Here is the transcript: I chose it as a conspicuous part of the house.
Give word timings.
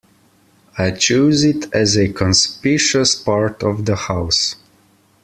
I 0.79 0.89
chose 0.89 1.43
it 1.43 1.71
as 1.75 1.95
a 1.95 2.11
conspicuous 2.11 3.13
part 3.13 3.61
of 3.61 3.85
the 3.85 3.95
house. 3.95 4.55